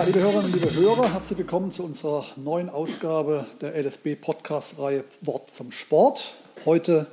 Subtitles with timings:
[0.00, 5.04] Ja, liebe Hörerinnen und liebe Hörer, herzlich willkommen zu unserer neuen Ausgabe der LSB Podcast-Reihe
[5.20, 6.32] Wort zum Sport.
[6.64, 7.06] Heute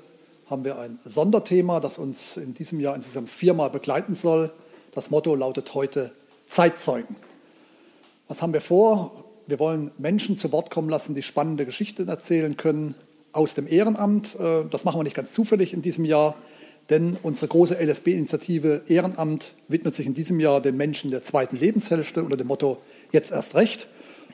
[0.49, 4.51] haben wir ein Sonderthema, das uns in diesem Jahr insgesamt viermal begleiten soll.
[4.93, 6.13] Das Motto lautet heute
[6.47, 7.17] Zeitzeugen.
[8.29, 9.11] Was haben wir vor?
[9.47, 12.95] Wir wollen Menschen zu Wort kommen lassen, die spannende Geschichten erzählen können
[13.33, 14.39] aus dem Ehrenamt.
[14.39, 16.35] Äh, das machen wir nicht ganz zufällig in diesem Jahr,
[16.89, 22.23] denn unsere große LSB-Initiative Ehrenamt widmet sich in diesem Jahr den Menschen der zweiten Lebenshälfte
[22.23, 22.77] unter dem Motto
[23.11, 23.87] Jetzt erst recht.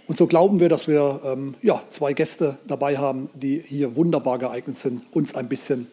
[0.08, 4.38] Und so glauben wir, dass wir ähm, ja, zwei Gäste dabei haben, die hier wunderbar
[4.38, 5.88] geeignet sind, uns ein bisschen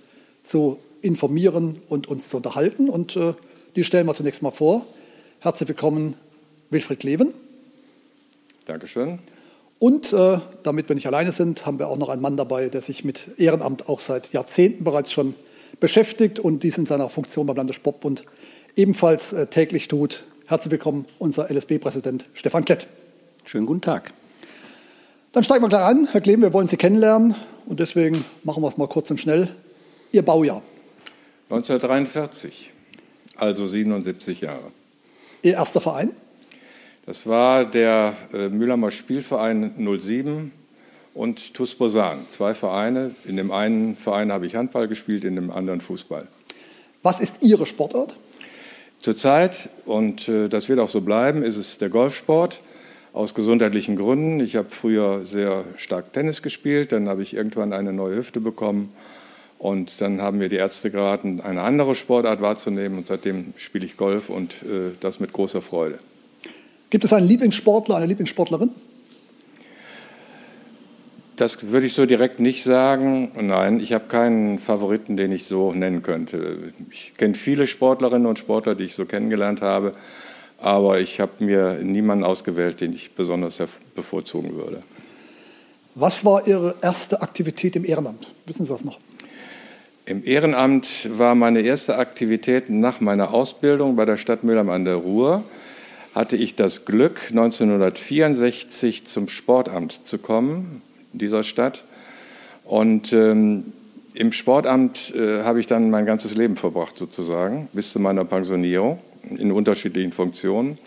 [0.44, 2.90] zu informieren und uns zu unterhalten.
[2.90, 3.34] Und äh,
[3.76, 4.84] die stellen wir zunächst mal vor.
[5.38, 6.14] Herzlich willkommen,
[6.70, 7.32] Wilfried Leven.
[8.66, 9.18] Dankeschön.
[9.78, 12.82] Und äh, damit wir nicht alleine sind, haben wir auch noch einen Mann dabei, der
[12.82, 15.49] sich mit Ehrenamt auch seit Jahrzehnten bereits schon beschäftigt
[16.38, 18.24] und dies in seiner Funktion beim Landessportbund
[18.76, 20.24] ebenfalls äh, täglich tut.
[20.46, 22.86] Herzlich willkommen, unser LSB-Präsident Stefan Klett.
[23.46, 24.12] Schönen guten Tag.
[25.32, 26.08] Dann steigen wir gleich an.
[26.12, 27.34] Herr Kleven, wir wollen Sie kennenlernen
[27.66, 29.48] und deswegen machen wir es mal kurz und schnell.
[30.12, 30.62] Ihr Baujahr?
[31.48, 32.70] 1943,
[33.36, 34.70] also 77 Jahre.
[35.42, 36.10] Ihr erster Verein?
[37.06, 40.52] Das war der äh, Mühlheimer Spielverein 07
[41.14, 42.26] und TuS Bosan.
[42.30, 43.14] Zwei Vereine.
[43.24, 46.26] In dem einen Verein habe ich Handball gespielt, in dem anderen Fußball.
[47.02, 48.16] Was ist Ihre Sportart?
[49.00, 52.60] Zurzeit, und äh, das wird auch so bleiben, ist es der Golfsport
[53.12, 54.40] aus gesundheitlichen Gründen.
[54.40, 58.92] Ich habe früher sehr stark Tennis gespielt, dann habe ich irgendwann eine neue Hüfte bekommen
[59.58, 63.96] und dann haben mir die Ärzte geraten, eine andere Sportart wahrzunehmen und seitdem spiele ich
[63.96, 65.96] Golf und äh, das mit großer Freude.
[66.90, 68.70] Gibt es einen Lieblingssportler, eine Lieblingssportlerin?
[71.40, 73.32] Das würde ich so direkt nicht sagen.
[73.40, 76.74] Nein, ich habe keinen Favoriten, den ich so nennen könnte.
[76.90, 79.92] Ich kenne viele Sportlerinnen und Sportler, die ich so kennengelernt habe,
[80.58, 83.56] aber ich habe mir niemanden ausgewählt, den ich besonders
[83.94, 84.80] bevorzugen würde.
[85.94, 88.34] Was war Ihre erste Aktivität im Ehrenamt?
[88.44, 88.98] Wissen Sie was noch?
[90.04, 94.96] Im Ehrenamt war meine erste Aktivität nach meiner Ausbildung bei der Stadt Mülheim an der
[94.96, 95.42] Ruhr.
[96.14, 101.84] Hatte ich das Glück, 1964 zum Sportamt zu kommen dieser Stadt.
[102.64, 103.72] Und ähm,
[104.14, 108.98] im Sportamt äh, habe ich dann mein ganzes Leben verbracht, sozusagen, bis zu meiner Pensionierung
[109.36, 110.78] in unterschiedlichen Funktionen.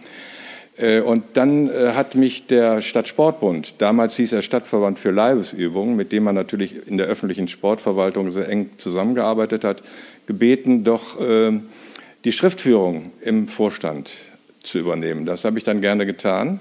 [0.78, 6.12] Äh, und dann äh, hat mich der Stadtsportbund, damals hieß er Stadtverband für Leibesübungen, mit
[6.12, 9.84] dem man natürlich in der öffentlichen Sportverwaltung sehr eng zusammengearbeitet hat,
[10.26, 11.60] gebeten, doch äh,
[12.26, 14.16] die Schriftführung im Vorstand
[14.64, 15.26] zu übernehmen.
[15.26, 16.60] Das habe ich dann gerne getan.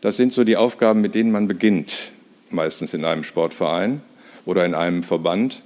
[0.00, 2.12] Das sind so die Aufgaben, mit denen man beginnt
[2.52, 4.00] meistens in einem Sportverein
[4.44, 5.62] oder in einem Verband.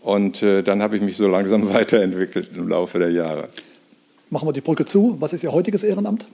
[0.00, 3.48] Und äh, dann habe ich mich so langsam weiterentwickelt im Laufe der Jahre.
[4.30, 5.16] Machen wir die Brücke zu.
[5.20, 6.26] Was ist Ihr heutiges Ehrenamt?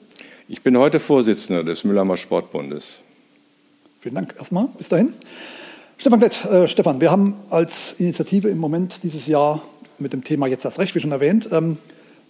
[0.48, 3.00] Ich bin heute Vorsitzender des Mühlheimer Sportbundes.
[4.00, 4.68] Vielen Dank erstmal.
[4.78, 5.12] Bis dahin.
[5.98, 9.60] Stefan Klett, äh, Stefan, wir haben als Initiative im Moment dieses Jahr
[9.98, 11.76] mit dem Thema Jetzt das Recht, wie schon erwähnt, ähm,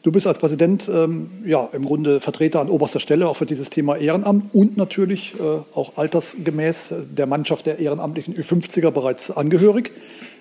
[0.02, 3.68] Du bist als Präsident ähm, ja, im Grunde Vertreter an oberster Stelle auch für dieses
[3.68, 5.42] Thema Ehrenamt und natürlich äh,
[5.74, 9.90] auch altersgemäß der Mannschaft der ehrenamtlichen Ü50er bereits angehörig.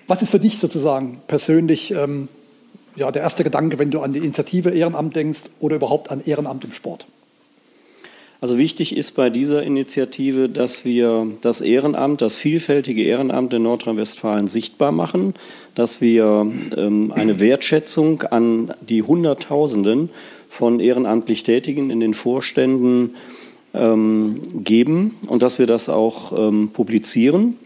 [0.06, 2.28] Was ist für dich sozusagen persönlich ähm,
[2.94, 6.64] ja, der erste Gedanke, wenn du an die Initiative Ehrenamt denkst oder überhaupt an Ehrenamt
[6.64, 7.06] im Sport?
[8.40, 14.46] Also wichtig ist bei dieser Initiative, dass wir das Ehrenamt, das vielfältige Ehrenamt in Nordrhein-Westfalen
[14.46, 15.34] sichtbar machen,
[15.74, 20.10] dass wir ähm, eine Wertschätzung an die Hunderttausenden
[20.48, 23.16] von ehrenamtlich Tätigen in den Vorständen
[23.74, 27.56] ähm, geben und dass wir das auch ähm, publizieren.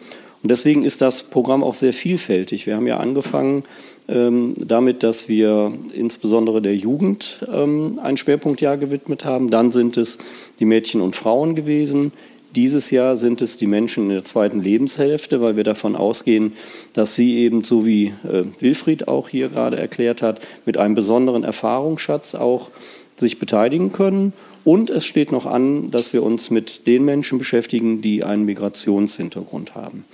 [0.42, 2.66] Und deswegen ist das Programm auch sehr vielfältig.
[2.66, 3.64] Wir haben ja angefangen
[4.08, 9.48] damit, dass wir insbesondere der Jugend ähm, ein Schwerpunktjahr gewidmet haben.
[9.48, 10.18] Dann sind es
[10.58, 12.12] die Mädchen und Frauen gewesen.
[12.54, 16.52] Dieses Jahr sind es die Menschen in der zweiten Lebenshälfte, weil wir davon ausgehen,
[16.93, 21.44] dass sie eben, so wie äh, Wilfried auch hier gerade erklärt hat, mit einem besonderen
[21.44, 22.70] Erfahrungsschatz auch
[23.16, 24.34] sich beteiligen können.
[24.64, 29.75] Und es steht noch an, dass wir uns mit den Menschen beschäftigen, die einen Migrationshintergrund
[29.75, 30.04] haben.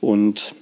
[0.00, 0.54] Und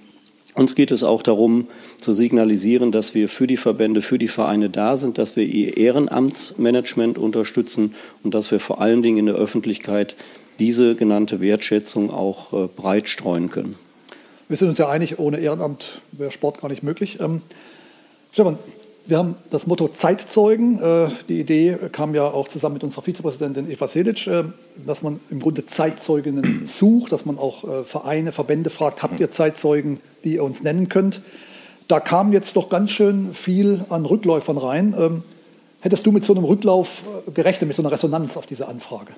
[0.55, 1.69] uns geht es auch darum,
[2.01, 5.77] zu signalisieren, dass wir für die Verbände, für die Vereine da sind, dass wir ihr
[5.77, 10.15] Ehrenamtsmanagement unterstützen und dass wir vor allen Dingen in der Öffentlichkeit
[10.61, 13.75] diese genannte Wertschätzung auch äh, breit streuen können.
[14.47, 17.19] Wir sind uns ja einig, ohne Ehrenamt wäre Sport gar nicht möglich.
[17.21, 17.43] Ähm,
[18.33, 18.59] Stefan,
[19.07, 20.81] wir haben das Motto Zeitzeugen.
[20.81, 24.45] Äh, die Idee kam ja auch zusammen mit unserer Vizepräsidentin Eva Selic, äh,
[24.87, 29.31] dass man im Grunde Zeitzeuginnen sucht, dass man auch äh, Vereine, Verbände fragt, habt ihr
[29.31, 31.21] Zeitzeugen, die ihr uns nennen könnt?
[31.87, 34.95] Da kam jetzt doch ganz schön viel an Rückläufern rein.
[34.99, 35.23] Ähm,
[35.81, 37.03] hättest du mit so einem Rücklauf
[37.35, 39.13] gerechnet, mit so einer Resonanz auf diese Anfrage?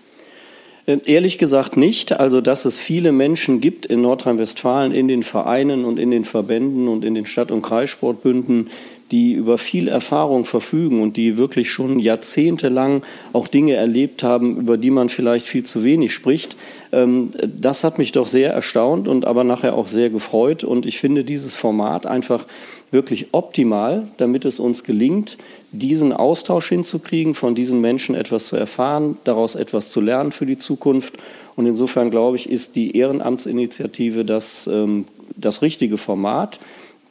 [0.87, 2.13] Äh, ehrlich gesagt nicht.
[2.13, 6.89] Also, dass es viele Menschen gibt in Nordrhein-Westfalen, in den Vereinen und in den Verbänden
[6.89, 8.71] und in den Stadt- und Kreissportbünden,
[9.11, 14.77] die über viel Erfahrung verfügen und die wirklich schon jahrzehntelang auch Dinge erlebt haben, über
[14.77, 16.57] die man vielleicht viel zu wenig spricht.
[16.93, 20.65] Ähm, das hat mich doch sehr erstaunt und aber nachher auch sehr gefreut.
[20.65, 22.47] Und ich finde dieses Format einfach
[22.91, 25.39] wirklich optimal, damit es uns gelingt,
[25.71, 30.59] diesen Austausch hinzukriegen, von diesen Menschen etwas zu erfahren, daraus etwas zu lernen für die
[30.59, 31.15] Zukunft.
[31.55, 35.05] Und insofern glaube ich, ist die Ehrenamtsinitiative das, ähm,
[35.37, 36.59] das richtige Format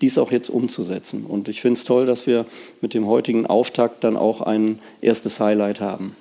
[0.05, 1.25] dies auch jetzt umzusetzen.
[1.25, 2.45] Und ich finde es toll, dass wir
[2.79, 6.15] mit dem heutigen Auftakt dann auch ein erstes Highlight haben.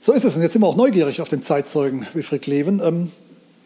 [0.00, 0.34] So ist es.
[0.34, 2.80] Und jetzt sind wir auch neugierig auf den Zeitzeugen Wilfried Leven.
[2.82, 3.12] Ähm,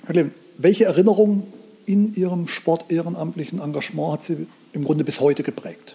[0.04, 1.46] Herr Leven, welche Erinnerung
[1.86, 5.94] in Ihrem sportehrenamtlichen Engagement hat Sie im Grunde bis heute geprägt?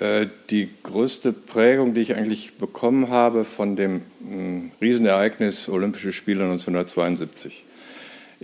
[0.00, 6.44] Äh, die größte Prägung, die ich eigentlich bekommen habe von dem hm, Riesenereignis Olympische Spiele
[6.44, 7.64] 1972.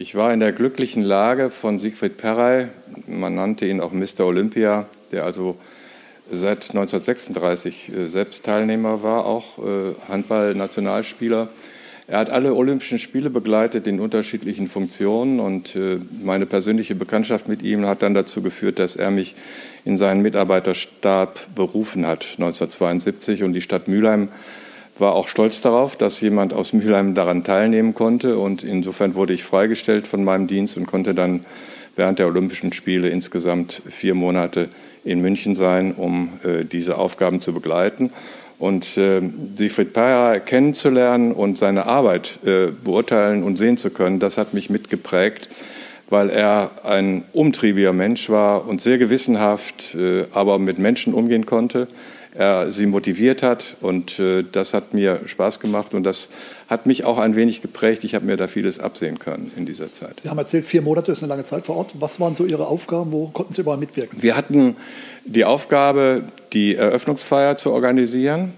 [0.02, 2.69] Ich war in der glücklichen Lage von Siegfried Perrey,
[3.06, 4.20] man nannte ihn auch Mr.
[4.20, 5.56] Olympia, der also
[6.32, 11.49] seit 1936 äh, selbst Teilnehmer war, auch äh, Handball-Nationalspieler.
[12.06, 17.61] Er hat alle Olympischen Spiele begleitet in unterschiedlichen Funktionen und äh, meine persönliche Bekanntschaft mit
[17.61, 19.35] ihm hat dann dazu geführt, dass er mich
[19.85, 24.31] in seinen Mitarbeiterstab berufen hat 1972 und die Stadt Mülheim
[25.00, 28.38] war auch stolz darauf, dass jemand aus Mülheim daran teilnehmen konnte.
[28.38, 31.41] Und insofern wurde ich freigestellt von meinem Dienst und konnte dann
[31.97, 34.69] während der Olympischen Spiele insgesamt vier Monate
[35.05, 38.11] in München sein, um äh, diese Aufgaben zu begleiten.
[38.58, 39.23] Und äh,
[39.56, 44.69] Siegfried Peyer kennenzulernen und seine Arbeit äh, beurteilen und sehen zu können, das hat mich
[44.69, 45.49] mitgeprägt,
[46.11, 51.88] weil er ein umtriebiger Mensch war und sehr gewissenhaft, äh, aber mit Menschen umgehen konnte
[52.35, 53.77] er sie motiviert hat.
[53.81, 56.29] Und äh, das hat mir Spaß gemacht und das
[56.69, 58.05] hat mich auch ein wenig geprägt.
[58.05, 60.21] Ich habe mir da vieles absehen können in dieser Zeit.
[60.21, 61.94] Sie haben erzählt, vier Monate ist eine lange Zeit vor Ort.
[61.99, 63.12] Was waren so Ihre Aufgaben?
[63.12, 64.23] Wo konnten Sie überall mitwirken?
[64.23, 64.77] Wir hatten
[65.25, 66.23] die Aufgabe,
[66.53, 68.53] die Eröffnungsfeier zu organisieren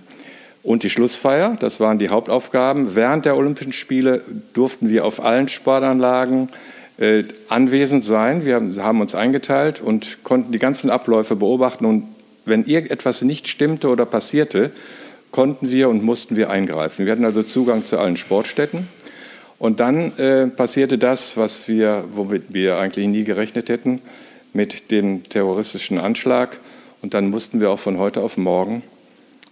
[0.63, 1.57] und die Schlussfeier.
[1.59, 2.95] Das waren die Hauptaufgaben.
[2.95, 4.23] Während der Olympischen Spiele
[4.53, 6.51] durften wir auf allen Sportanlagen
[6.99, 8.45] äh, anwesend sein.
[8.45, 12.05] Wir haben uns eingeteilt und konnten die ganzen Abläufe beobachten und
[12.45, 14.73] wenn irgendetwas nicht stimmte oder passierte,
[15.31, 17.07] konnten wir und mussten wir eingreifen.
[17.07, 18.89] Wir hatten also Zugang zu allen Sportstätten.
[19.59, 24.03] Und dann äh, passierte das, was wir, womit wir eigentlich nie gerechnet hätten,
[24.53, 26.59] mit dem terroristischen Anschlag.
[27.01, 28.83] Und dann mussten wir auch von heute auf morgen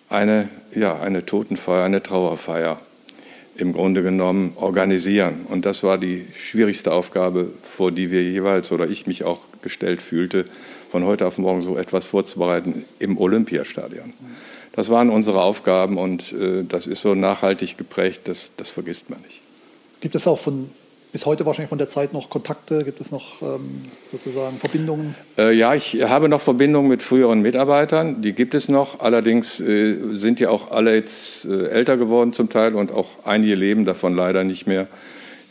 [0.09, 2.77] eine, ja, eine Totenfeier, eine Trauerfeier
[3.57, 5.47] im Grunde genommen organisieren.
[5.49, 10.03] Und das war die schwierigste Aufgabe, vor die wir jeweils oder ich mich auch gestellt
[10.03, 10.45] fühlte,
[10.91, 14.13] von heute auf morgen so etwas vorzubereiten im Olympiastadion.
[14.73, 19.21] Das waren unsere Aufgaben und äh, das ist so nachhaltig geprägt, das, das vergisst man
[19.23, 19.41] nicht.
[20.01, 20.71] Gibt es auch von
[21.13, 22.85] bis heute wahrscheinlich von der Zeit noch Kontakte?
[22.85, 23.83] Gibt es noch ähm,
[24.13, 25.15] sozusagen Verbindungen?
[25.37, 28.23] Äh, ja, ich habe noch Verbindungen mit früheren Mitarbeitern.
[28.23, 29.01] Die gibt es noch.
[29.01, 33.57] Allerdings äh, sind die auch alle jetzt äh, älter geworden zum Teil und auch einige
[33.57, 34.87] leben davon leider nicht mehr.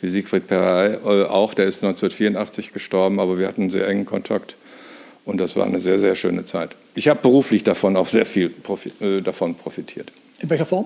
[0.01, 4.05] Wie Siegfried Perrey äh, auch, der ist 1984 gestorben, aber wir hatten einen sehr engen
[4.05, 4.55] Kontakt.
[5.25, 6.71] Und das war eine sehr, sehr schöne Zeit.
[6.95, 10.11] Ich habe beruflich davon auch sehr viel profi äh, davon profitiert.
[10.39, 10.85] In welcher Form?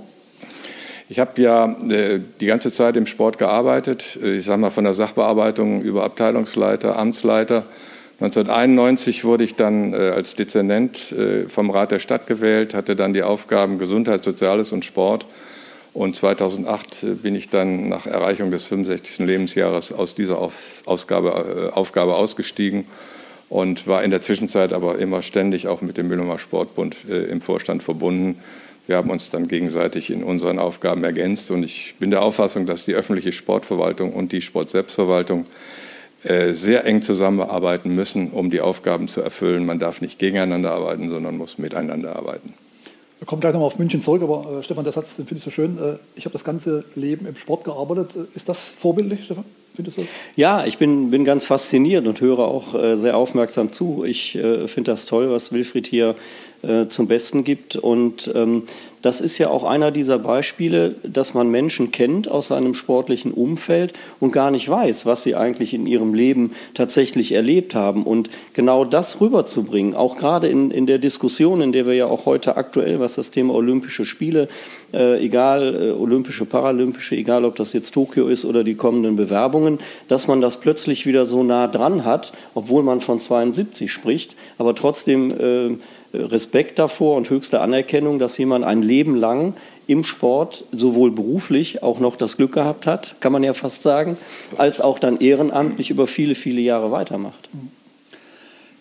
[1.09, 4.17] Ich habe ja äh, die ganze Zeit im Sport gearbeitet.
[4.21, 7.63] Äh, ich sage mal von der Sachbearbeitung über Abteilungsleiter, Amtsleiter.
[8.19, 13.13] 1991 wurde ich dann äh, als Dezernent äh, vom Rat der Stadt gewählt, hatte dann
[13.13, 15.25] die Aufgaben Gesundheit, Soziales und Sport.
[15.93, 19.19] Und 2008 äh, bin ich dann nach Erreichung des 65.
[19.19, 22.85] Lebensjahres aus dieser Auf Ausgabe, Aufgabe ausgestiegen
[23.53, 27.39] und war in der Zwischenzeit aber immer ständig auch mit dem Müllheimer Sportbund äh, im
[27.39, 28.39] Vorstand verbunden.
[28.87, 32.83] Wir haben uns dann gegenseitig in unseren Aufgaben ergänzt und ich bin der Auffassung, dass
[32.83, 35.45] die öffentliche Sportverwaltung und die Sportselbstverwaltung
[36.23, 39.67] äh, sehr eng zusammenarbeiten müssen, um die Aufgaben zu erfüllen.
[39.67, 42.55] Man darf nicht gegeneinander arbeiten, sondern muss miteinander arbeiten.
[43.23, 45.49] Wir kommen gleich nochmal auf München zurück, aber äh, Stefan, der Satz, finde ich so
[45.49, 45.77] schön.
[45.77, 48.17] Äh, ich habe das ganze Leben im Sport gearbeitet.
[48.17, 49.45] Äh, ist das vorbildlich, Stefan?
[49.73, 50.11] Findest du das?
[50.35, 54.03] Ja, ich bin, bin ganz fasziniert und höre auch äh, sehr aufmerksam zu.
[54.03, 56.15] Ich äh, finde das toll, was Wilfried hier
[56.63, 57.77] äh, zum Besten gibt.
[57.77, 58.63] Und ähm,
[59.03, 63.93] das ist ja auch einer dieser Beispiele, dass man Menschen kennt aus seinem sportlichen Umfeld
[64.21, 68.03] und gar nicht weiß, was sie eigentlich in ihrem Leben tatsächlich erlebt haben.
[68.03, 72.25] Und genau das rüberzubringen, auch gerade in, in der Diskussion, in der wir ja auch
[72.25, 74.47] heute aktuell, was das Thema Olympische Spiele,
[74.93, 79.79] äh, egal äh, Olympische, Paralympische, egal ob das jetzt Tokio ist oder die kommenden Bewerbungen,
[80.07, 84.73] dass man das plötzlich wieder so nah dran hat, obwohl man von 72 spricht, aber
[84.75, 85.77] trotzdem äh,
[86.13, 89.53] Respekt davor und höchste Anerkennung, dass jemand ein Leben lang
[89.87, 94.17] im Sport sowohl beruflich auch noch das Glück gehabt hat, kann man ja fast sagen,
[94.57, 97.49] als auch dann ehrenamtlich über viele, viele Jahre weitermacht.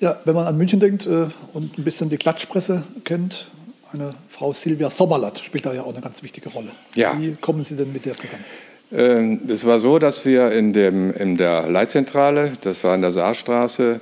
[0.00, 3.48] Ja, wenn man an München denkt äh, und ein bisschen die Klatschpresse kennt,
[3.92, 6.70] eine Frau Silvia Sommerlatt spielt da ja auch eine ganz wichtige Rolle.
[6.94, 7.16] Ja.
[7.18, 8.44] Wie kommen Sie denn mit der zusammen?
[8.90, 13.12] Ähm, es war so, dass wir in, dem, in der Leitzentrale, das war in der
[13.12, 14.00] Saarstraße,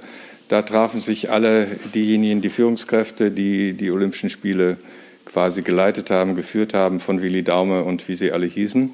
[0.51, 4.79] da trafen sich alle diejenigen, die Führungskräfte, die die Olympischen Spiele
[5.25, 8.93] quasi geleitet haben, geführt haben, von Willi Daume und wie sie alle hießen.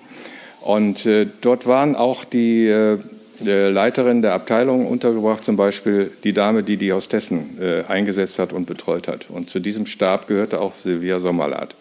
[0.60, 2.98] Und äh, dort waren auch die äh,
[3.42, 8.66] Leiterin der Abteilung untergebracht, zum Beispiel die Dame, die die Hostessen äh, eingesetzt hat und
[8.66, 9.30] betreut hat.
[9.30, 11.74] Und zu diesem Stab gehörte auch Silvia Sommerlath.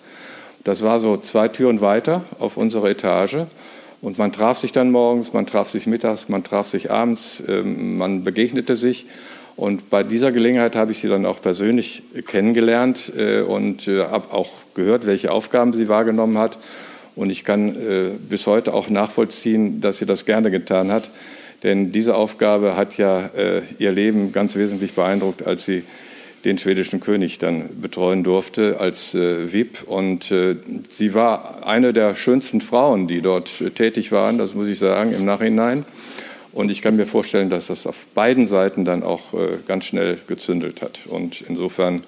[0.64, 3.40] Das war so zwei Türen weiter auf unserer Etage.
[4.02, 7.98] Und man traf sich dann morgens, man traf sich mittags, man traf sich abends, ähm,
[7.98, 9.08] man begegnete sich.
[9.56, 14.34] Und bei dieser Gelegenheit habe ich sie dann auch persönlich kennengelernt äh, und äh, habe
[14.34, 16.58] auch gehört, welche Aufgaben sie wahrgenommen hat.
[17.16, 21.10] Und ich kann äh, bis heute auch nachvollziehen, dass sie das gerne getan hat.
[21.64, 23.30] Denn diese Aufgabe hat ja
[23.80, 25.84] ihr Leben ganz wesentlich beeindruckt, als sie
[26.44, 29.82] den schwedischen König dann betreuen durfte als VIP.
[29.88, 35.14] Und sie war eine der schönsten Frauen, die dort tätig waren, das muss ich sagen,
[35.14, 35.86] im Nachhinein.
[36.56, 40.18] Und ich kann mir vorstellen, dass das auf beiden Seiten dann auch äh, ganz schnell
[40.26, 41.02] gezündelt hat.
[41.06, 42.02] Und insofern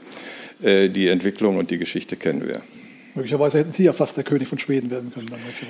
[0.63, 2.61] äh, die Entwicklung und die Geschichte kennen wir.
[3.13, 5.27] Möglicherweise hätten Sie ja fast der König von Schweden werden können.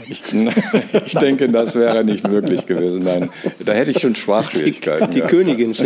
[0.10, 0.22] Ich,
[1.08, 3.04] ich denke, das wäre nicht möglich gewesen.
[3.04, 3.32] Nein,
[3.66, 5.08] da hätte ich schon Sprachschwierigkeiten.
[5.08, 5.28] Die, die ja.
[5.28, 5.74] Königin.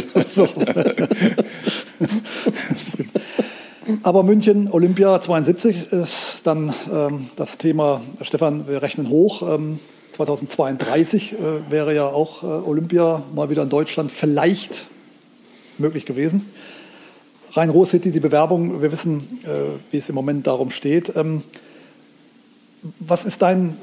[4.03, 9.55] Aber München, Olympia 72 ist dann ähm, das Thema, Stefan, wir rechnen hoch.
[9.55, 9.79] Ähm,
[10.12, 11.36] 2032 äh,
[11.70, 14.88] wäre ja auch äh, Olympia mal wieder in Deutschland vielleicht
[15.77, 16.51] möglich gewesen.
[17.53, 19.48] Rhein-Ruhr City, die Bewerbung, wir wissen, äh,
[19.91, 21.15] wie es im Moment darum steht.
[21.15, 21.44] Ähm,
[23.00, 23.77] was ist dein,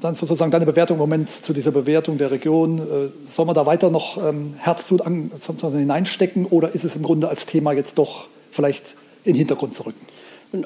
[0.00, 2.78] dann sozusagen deine Bewertung im Moment zu dieser Bewertung der Region?
[2.78, 5.30] Äh, soll man da weiter noch ähm, Herzblut an,
[5.72, 9.86] hineinstecken oder ist es im Grunde als Thema jetzt doch vielleicht in den Hintergrund zu
[9.86, 10.06] rücken?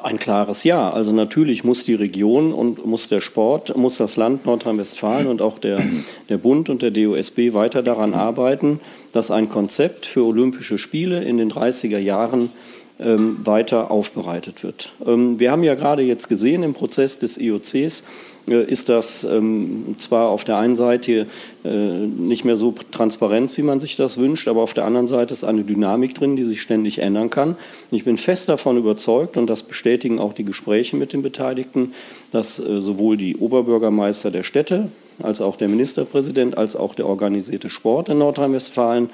[0.02, 0.90] Ein klares Ja.
[0.90, 5.58] Also natürlich muss die Region und muss der Sport, muss das Land Nordrhein-Westfalen und auch
[5.58, 5.80] der,
[6.28, 8.80] der Bund und der DOSB weiter daran arbeiten,
[9.12, 12.50] dass ein Konzept für Olympische Spiele in den 30er Jahren
[13.00, 14.92] ähm, weiter aufbereitet wird.
[15.06, 18.02] Ähm, wir haben ja gerade jetzt gesehen im Prozess des IOCs,
[18.48, 21.26] äh, ist das ähm, zwar auf der einen Seite
[21.64, 25.34] äh, nicht mehr so transparent, wie man sich das wünscht, aber auf der anderen Seite
[25.34, 27.56] ist eine Dynamik drin, die sich ständig ändern kann.
[27.90, 31.94] Ich bin fest davon überzeugt, und das bestätigen auch die Gespräche mit den Beteiligten,
[32.32, 34.88] dass äh, sowohl die Oberbürgermeister der Städte,
[35.22, 39.10] als auch der Ministerpräsident, als auch der organisierte Sport in Nordrhein-Westfalen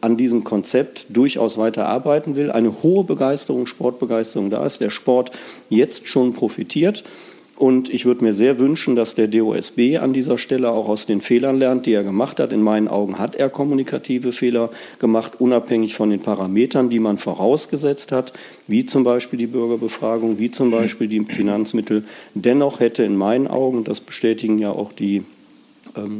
[0.00, 2.50] an diesem Konzept durchaus weiter arbeiten will.
[2.50, 4.80] Eine hohe Begeisterung, Sportbegeisterung da ist.
[4.80, 5.30] Der Sport
[5.68, 7.04] jetzt schon profitiert.
[7.56, 11.22] Und ich würde mir sehr wünschen, dass der DOSB an dieser Stelle auch aus den
[11.22, 12.52] Fehlern lernt, die er gemacht hat.
[12.52, 18.12] In meinen Augen hat er kommunikative Fehler gemacht, unabhängig von den Parametern, die man vorausgesetzt
[18.12, 18.34] hat,
[18.66, 22.04] wie zum Beispiel die Bürgerbefragung, wie zum Beispiel die Finanzmittel.
[22.34, 25.24] Dennoch hätte in meinen Augen, das bestätigen ja auch die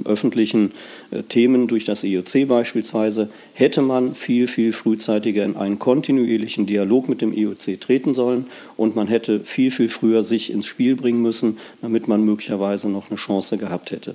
[0.04, 0.72] öffentlichen
[1.10, 7.08] äh, Themen durch das IOC beispielsweise, hätte man viel, viel frühzeitiger in einen kontinuierlichen Dialog
[7.08, 11.22] mit dem IOC treten sollen und man hätte viel, viel früher sich ins Spiel bringen
[11.22, 14.14] müssen, damit man möglicherweise noch eine Chance gehabt hätte.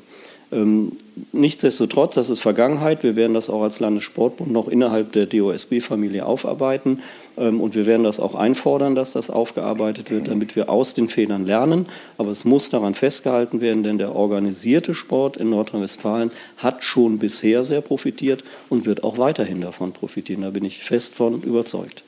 [0.52, 0.92] Ähm,
[1.32, 3.04] nichtsdestotrotz, das ist Vergangenheit.
[3.04, 7.00] Wir werden das auch als Landessportbund noch innerhalb der DOSB-Familie aufarbeiten.
[7.38, 11.08] Ähm, und wir werden das auch einfordern, dass das aufgearbeitet wird, damit wir aus den
[11.08, 11.86] Fehlern lernen.
[12.18, 17.64] Aber es muss daran festgehalten werden, denn der organisierte Sport in Nordrhein-Westfalen hat schon bisher
[17.64, 20.42] sehr profitiert und wird auch weiterhin davon profitieren.
[20.42, 22.04] Da bin ich fest von überzeugt.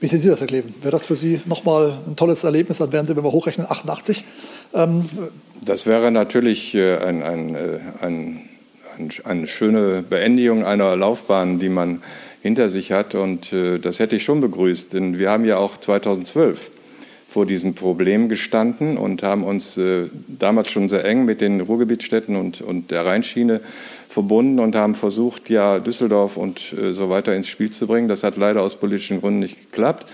[0.00, 0.74] Wie sehen Sie das, Herr Kleven?
[0.80, 2.78] Wäre das für Sie nochmal ein tolles Erlebnis?
[2.78, 4.24] Dann wären Sie, wenn wir hochrechnen, 88.
[4.74, 5.08] Ähm,
[5.64, 8.48] das wäre natürlich äh, ein, ein, äh, ein,
[9.24, 12.02] eine schöne Beendigung einer Laufbahn, die man
[12.42, 13.14] hinter sich hat.
[13.14, 16.70] Und äh, das hätte ich schon begrüßt, denn wir haben ja auch 2012
[17.34, 19.76] vor diesem Problem gestanden und haben uns
[20.28, 23.60] damals schon sehr eng mit den Ruhrgebietsstädten und, und der Rheinschiene
[24.14, 28.06] verbunden und haben versucht, ja, Düsseldorf und äh, so weiter ins Spiel zu bringen.
[28.06, 30.06] Das hat leider aus politischen Gründen nicht geklappt.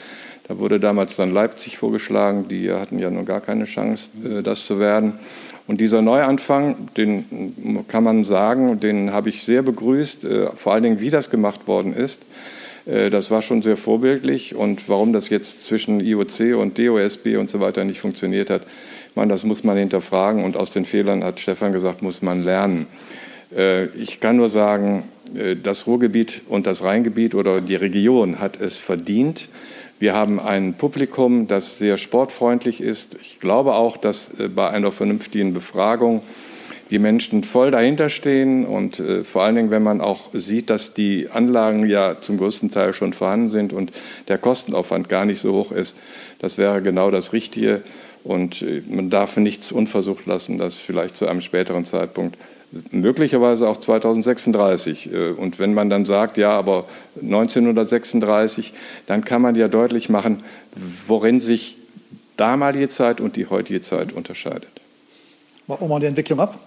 [0.48, 4.64] Da wurde damals dann Leipzig vorgeschlagen, die hatten ja nun gar keine Chance, äh, das
[4.64, 5.18] zu werden.
[5.66, 10.82] Und dieser Neuanfang, den kann man sagen, den habe ich sehr begrüßt, äh, vor allen
[10.82, 12.22] Dingen, wie das gemacht worden ist.
[12.90, 17.49] Äh, das war schon sehr vorbildlich und warum das jetzt zwischen IOC und DOSB und
[17.49, 18.62] so weiter nicht funktioniert hat,
[19.14, 22.87] meine, das muss man hinterfragen und aus den Fehlern, hat Stefan gesagt, muss man lernen.
[23.54, 25.04] Äh, ich kann nur sagen,
[25.35, 29.49] äh, das Ruhrgebiet und das Rheingebiet oder die Region hat es verdient,
[30.00, 33.16] Wir haben ein Publikum, das sehr sportfreundlich ist.
[33.20, 36.23] Ich glaube auch, dass bei einer vernünftigen Befragung
[36.90, 40.92] die Menschen voll dahinter stehen und äh, vor allen Dingen, wenn man auch sieht, dass
[40.92, 43.92] die Anlagen ja zum größten Teil schon vorhanden sind und
[44.28, 45.97] der Kostenaufwand gar nicht so hoch ist,
[46.40, 47.82] das wäre genau das Richtige.
[48.25, 52.37] Und äh, man darf nichts unversucht lassen, dass vielleicht zu einem späteren Zeitpunkt
[52.90, 55.12] möglicherweise auch 2036.
[55.12, 56.87] Äh, und wenn man dann sagt, ja, aber
[57.23, 58.73] 1936,
[59.06, 60.42] dann kann man ja deutlich machen,
[61.06, 61.76] worin sich
[62.37, 64.80] damalige Zeit und die heutige Zeit unterscheidet.
[65.70, 66.58] Machen wir mal die Entwicklung ab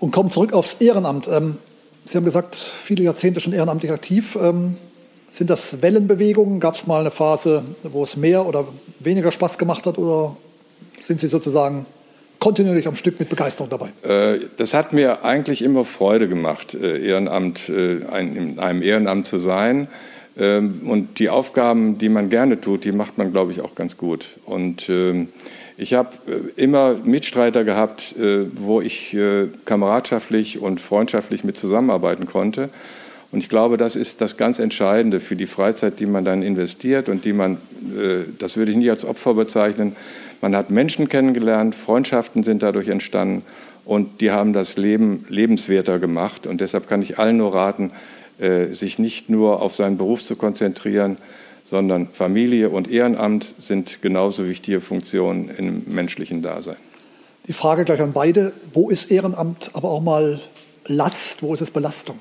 [0.00, 1.28] und kommen zurück aufs Ehrenamt.
[1.28, 1.56] Ähm,
[2.04, 4.36] Sie haben gesagt, viele Jahrzehnte schon ehrenamtlich aktiv.
[4.42, 4.76] Ähm,
[5.30, 6.58] sind das Wellenbewegungen?
[6.58, 8.66] Gab es mal eine Phase, wo es mehr oder
[8.98, 9.98] weniger Spaß gemacht hat?
[9.98, 10.36] Oder
[11.06, 11.86] sind Sie sozusagen
[12.40, 13.90] kontinuierlich am Stück mit Begeisterung dabei?
[14.02, 19.38] Äh, das hat mir eigentlich immer Freude gemacht, äh, Ehrenamt, äh, in einem Ehrenamt zu
[19.38, 19.86] sein.
[20.36, 23.96] Ähm, und die Aufgaben, die man gerne tut, die macht man, glaube ich, auch ganz
[23.96, 24.26] gut.
[24.44, 25.28] Und ähm,
[25.76, 26.10] ich habe
[26.56, 28.14] immer Mitstreiter gehabt,
[28.54, 29.16] wo ich
[29.64, 32.68] kameradschaftlich und freundschaftlich mit zusammenarbeiten konnte.
[33.32, 37.08] Und ich glaube, das ist das ganz Entscheidende für die Freizeit, die man dann investiert
[37.08, 37.58] und die man,
[38.38, 39.96] das würde ich nie als Opfer bezeichnen,
[40.44, 43.42] man hat Menschen kennengelernt, Freundschaften sind dadurch entstanden
[43.86, 46.46] und die haben das Leben lebenswerter gemacht.
[46.46, 47.92] Und deshalb kann ich allen nur raten,
[48.38, 51.16] äh, sich nicht nur auf seinen Beruf zu konzentrieren,
[51.64, 56.76] sondern Familie und Ehrenamt sind genauso wichtige Funktionen im menschlichen Dasein.
[57.48, 60.40] Die Frage gleich an beide, wo ist Ehrenamt aber auch mal
[60.86, 62.18] Last, wo ist es Belastung?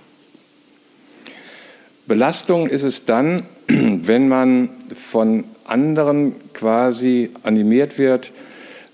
[2.08, 8.32] Belastung ist es dann, wenn man von anderen quasi animiert wird,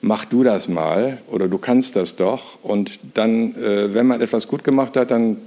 [0.01, 2.63] mach du das mal oder du kannst das doch.
[2.63, 5.38] Und dann, äh, wenn man etwas gut gemacht hat, dann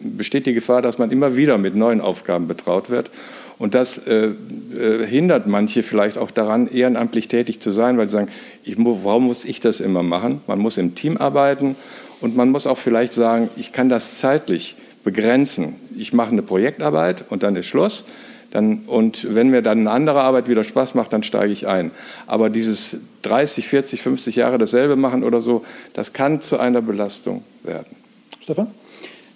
[0.00, 3.10] besteht die Gefahr, dass man immer wieder mit neuen Aufgaben betraut wird.
[3.58, 8.12] Und das äh, äh, hindert manche vielleicht auch daran, ehrenamtlich tätig zu sein, weil sie
[8.12, 8.28] sagen,
[8.62, 10.40] ich, warum muss ich das immer machen?
[10.46, 11.74] Man muss im Team arbeiten
[12.20, 15.74] und man muss auch vielleicht sagen, ich kann das zeitlich begrenzen.
[15.96, 18.04] Ich mache eine Projektarbeit und dann ist Schluss.
[18.50, 21.90] Dann, und wenn mir dann eine andere Arbeit wieder Spaß macht, dann steige ich ein.
[22.26, 27.42] Aber dieses 30, 40, 50 Jahre dasselbe machen oder so, das kann zu einer Belastung
[27.62, 27.94] werden.
[28.40, 28.68] Stefan?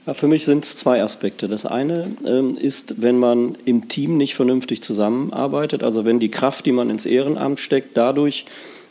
[0.05, 1.47] Ja, für mich sind es zwei Aspekte.
[1.47, 6.67] Das eine ähm, ist, wenn man im Team nicht vernünftig zusammenarbeitet, also wenn die Kraft,
[6.67, 8.45] die man ins Ehrenamt steckt, dadurch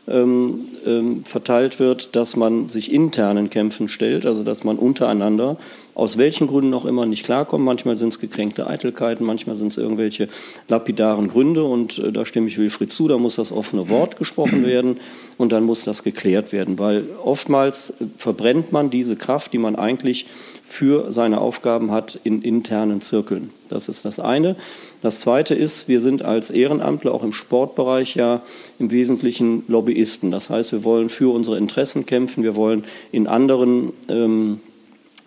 [0.07, 5.57] ähm, ähm, verteilt wird, dass man sich internen Kämpfen stellt, also dass man untereinander
[5.93, 7.65] aus welchen Gründen auch immer nicht klarkommt.
[7.65, 10.29] Manchmal sind es gekränkte Eitelkeiten, manchmal sind es irgendwelche
[10.69, 14.65] lapidaren Gründe und äh, da stimme ich Wilfried zu, da muss das offene Wort gesprochen
[14.65, 14.97] werden
[15.37, 20.25] und dann muss das geklärt werden, weil oftmals verbrennt man diese Kraft, die man eigentlich
[20.71, 23.49] für seine Aufgaben hat, in internen Zirkeln.
[23.69, 24.55] Das ist das eine.
[25.01, 28.41] Das zweite ist, wir sind als Ehrenamtler auch im Sportbereich ja
[28.79, 30.31] im Wesentlichen Lobbyisten.
[30.31, 34.61] Das heißt, wir wollen für unsere Interessen kämpfen, wir wollen in anderen ähm,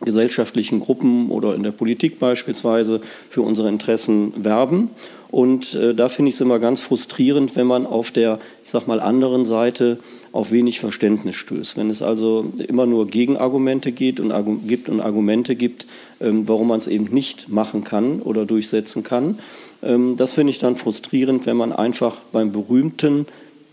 [0.00, 4.90] gesellschaftlichen Gruppen oder in der Politik beispielsweise für unsere Interessen werben.
[5.30, 8.86] Und äh, da finde ich es immer ganz frustrierend, wenn man auf der, ich sag
[8.86, 9.98] mal, anderen Seite
[10.34, 11.76] auf wenig Verständnis stößt.
[11.76, 14.32] Wenn es also immer nur Gegenargumente geht und,
[14.66, 15.86] gibt und Argumente gibt,
[16.20, 19.38] ähm, warum man es eben nicht machen kann oder durchsetzen kann.
[19.84, 23.26] Ähm, das finde ich dann frustrierend, wenn man einfach beim berühmten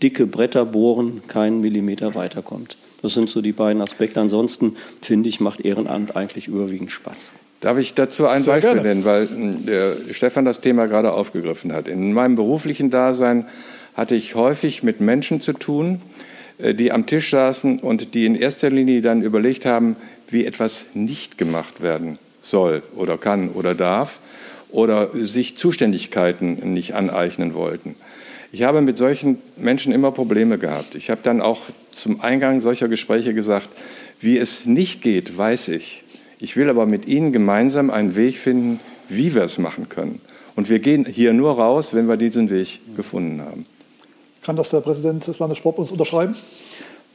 [0.04, 2.76] dicke Bretter bohren keinen Millimeter weiterkommt.
[3.02, 4.20] Das sind so die beiden Aspekte.
[4.20, 7.32] Ansonsten finde ich, macht Ehrenamt eigentlich überwiegend Spaß.
[7.60, 8.88] Darf ich dazu ein Sehr Beispiel gerne.
[8.88, 9.28] nennen, weil
[9.66, 11.88] der Stefan das Thema gerade aufgegriffen hat.
[11.88, 13.46] In meinem beruflichen Dasein
[13.94, 16.22] hatte ich häufig mit Menschen zu tun, äh,
[16.62, 19.96] die am Tisch saßen und die in erster Linie dann überlegt haben,
[20.28, 24.18] wie etwas nicht gemacht werden soll oder kann oder darf
[24.70, 27.94] oder sich Zuständigkeiten nicht aneignen wollten.
[28.52, 30.94] Ich habe mit solchen Menschen immer Probleme gehabt.
[30.94, 33.68] Ich habe dann auch zum Eingang solcher Gespräche gesagt,
[34.20, 36.04] wie es nicht geht, weiß ich.
[36.38, 40.20] Ich will aber mit Ihnen gemeinsam einen Weg finden, wie wir es machen können.
[40.54, 43.64] Und wir gehen hier nur raus, wenn wir diesen Weg gefunden haben.
[44.42, 46.34] Kann das der Präsident des Landessportbundes unterschreiben?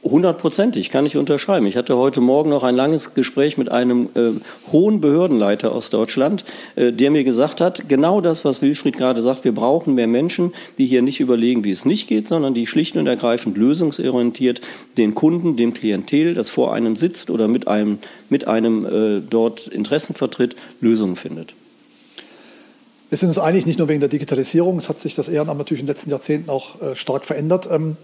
[0.04, 1.66] Hundertprozentig, kann ich unterschreiben.
[1.66, 4.30] Ich hatte heute Morgen noch ein langes Gespräch mit einem äh,
[4.70, 6.44] hohen Behördenleiter aus Deutschland,
[6.76, 10.54] äh, der mir gesagt hat, genau das, was Wilfried gerade sagt, wir brauchen mehr Menschen,
[10.78, 14.60] die hier nicht überlegen, wie es nicht geht, sondern die schlicht und ergreifend lösungsorientiert
[14.96, 19.66] den Kunden, dem Klientel, das vor einem sitzt oder mit einem, mit einem äh, dort
[19.66, 21.54] Interessen vertritt, Lösungen findet.
[23.10, 25.80] Wir sind uns einig, nicht nur wegen der Digitalisierung, es hat sich das Ehrenamt natürlich
[25.80, 27.66] in den letzten Jahrzehnten auch äh, stark verändert.
[27.70, 27.96] Ähm,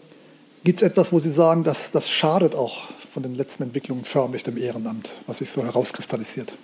[0.65, 4.45] Gibt es etwas, wo Sie sagen, dass das schadet auch von den letzten Entwicklungen förmlich
[4.45, 6.55] dem Ehrenamt, was sich so herauskristallisiert?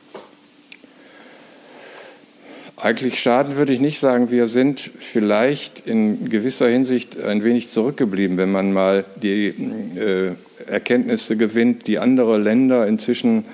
[2.78, 4.30] Eigentlich schaden würde ich nicht sagen.
[4.30, 10.32] Wir sind vielleicht in gewisser Hinsicht ein wenig zurückgeblieben, wenn man mal die äh,
[10.66, 13.44] Erkenntnisse gewinnt, die andere Länder inzwischen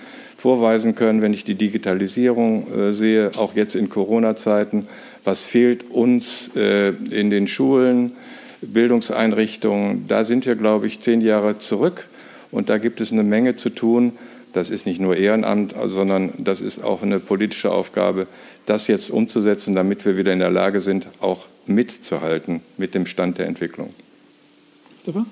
[0.46, 4.86] vorweisen können, wenn ich die Digitalisierung äh, sehe, auch jetzt in Corona-Zeiten.
[5.24, 8.12] Was fehlt uns äh, in den Schulen,
[8.60, 10.06] Bildungseinrichtungen?
[10.06, 12.06] Da sind wir, glaube ich, zehn Jahre zurück
[12.52, 14.12] und da gibt es eine Menge zu tun.
[14.52, 18.28] Das ist nicht nur Ehrenamt, sondern das ist auch eine politische Aufgabe,
[18.66, 23.38] das jetzt umzusetzen, damit wir wieder in der Lage sind, auch mitzuhalten mit dem Stand
[23.38, 23.92] der Entwicklung.
[25.02, 25.26] Stefan?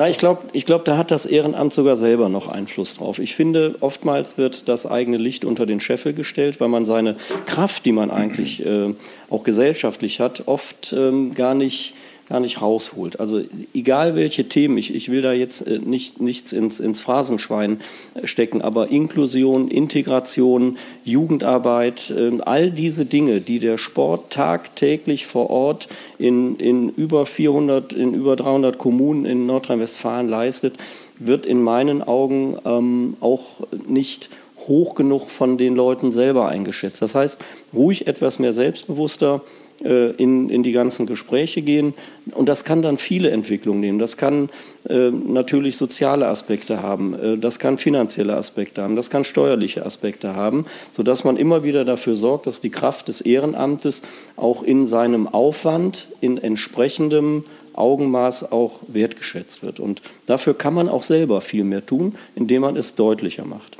[0.00, 3.18] Na, ich glaube, ich glaub, da hat das Ehrenamt sogar selber noch Einfluss drauf.
[3.18, 7.84] Ich finde, oftmals wird das eigene Licht unter den Scheffel gestellt, weil man seine Kraft,
[7.84, 8.94] die man eigentlich äh,
[9.28, 11.92] auch gesellschaftlich hat, oft ähm, gar nicht
[12.30, 13.18] gar nicht rausholt.
[13.18, 13.42] Also
[13.74, 17.80] egal welche Themen, ich, ich will da jetzt äh, nicht, nichts ins, ins Phrasenschwein
[18.14, 25.50] äh, stecken, aber Inklusion, Integration, Jugendarbeit, äh, all diese Dinge, die der Sport tagtäglich vor
[25.50, 25.88] Ort
[26.18, 30.76] in, in über 400, in über 300 Kommunen in Nordrhein-Westfalen leistet,
[31.18, 34.30] wird in meinen Augen ähm, auch nicht
[34.68, 37.02] hoch genug von den Leuten selber eingeschätzt.
[37.02, 37.40] Das heißt,
[37.74, 39.40] ruhig etwas mehr selbstbewusster,
[39.80, 41.94] in, in die ganzen Gespräche gehen.
[42.32, 43.98] Und das kann dann viele Entwicklungen nehmen.
[43.98, 44.50] Das kann
[44.88, 50.34] äh, natürlich soziale Aspekte haben, äh, das kann finanzielle Aspekte haben, das kann steuerliche Aspekte
[50.34, 50.64] haben,
[50.96, 54.00] sodass man immer wieder dafür sorgt, dass die Kraft des Ehrenamtes
[54.36, 59.80] auch in seinem Aufwand, in entsprechendem Augenmaß auch wertgeschätzt wird.
[59.80, 63.79] Und dafür kann man auch selber viel mehr tun, indem man es deutlicher macht.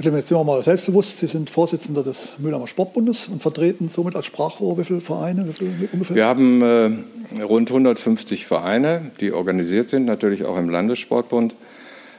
[0.00, 1.18] Jetzt sind wir mal selbstbewusst.
[1.18, 5.48] Sie sind Vorsitzender des Mühlheimer Sportbundes und vertreten somit als Sprachrohr wie viele Vereine?
[5.48, 6.14] Wie viele ungefähr?
[6.14, 11.56] Wir haben äh, rund 150 Vereine, die organisiert sind, natürlich auch im Landessportbund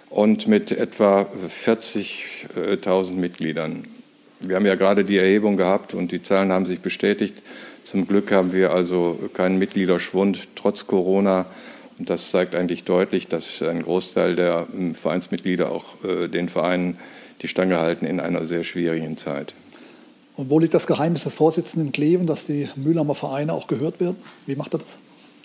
[0.09, 1.25] und mit etwa
[1.65, 3.85] 40.000 Mitgliedern.
[4.41, 7.41] Wir haben ja gerade die Erhebung gehabt und die Zahlen haben sich bestätigt.
[7.85, 11.45] Zum Glück haben wir also keinen Mitgliederschwund trotz Corona.
[11.97, 16.97] Und das zeigt eigentlich deutlich, dass ein Großteil der ähm, Vereinsmitglieder auch äh, den Vereinen
[17.41, 19.53] die Stange halten in einer sehr schwierigen Zeit.
[20.35, 24.15] Und wo liegt das Geheimnis des Vorsitzenden Kleven, dass die Mühlheimer Vereine auch gehört werden?
[24.45, 24.97] Wie macht er das